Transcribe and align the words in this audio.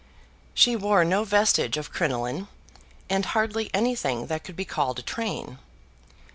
She 0.55 0.75
wore 0.75 1.05
no 1.05 1.23
vestige 1.23 1.77
of 1.77 1.91
crinoline, 1.91 2.47
and 3.07 3.23
hardly 3.23 3.69
anything 3.71 4.25
that 4.25 4.43
could 4.43 4.55
be 4.55 4.65
called 4.65 4.97
a 4.97 5.03
train. 5.03 5.59